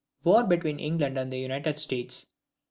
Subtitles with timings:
[0.23, 2.25] War between England and the United States.